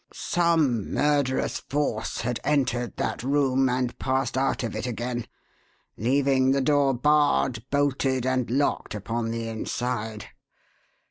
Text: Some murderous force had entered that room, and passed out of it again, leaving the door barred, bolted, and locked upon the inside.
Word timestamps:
Some 0.11 0.91
murderous 0.91 1.59
force 1.59 2.21
had 2.21 2.39
entered 2.43 2.97
that 2.97 3.21
room, 3.21 3.69
and 3.69 3.95
passed 3.99 4.35
out 4.35 4.63
of 4.63 4.75
it 4.75 4.87
again, 4.87 5.27
leaving 5.95 6.49
the 6.53 6.61
door 6.61 6.95
barred, 6.95 7.63
bolted, 7.69 8.25
and 8.25 8.49
locked 8.49 8.95
upon 8.95 9.29
the 9.29 9.47
inside. 9.47 10.25